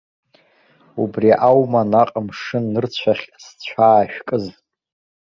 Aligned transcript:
Убри 1.01 1.29
аума 1.47 1.81
наҟ 1.91 2.11
мшыннырцәахь 2.25 3.25
зцәаа 3.43 4.03
шәкыз? 4.13 4.45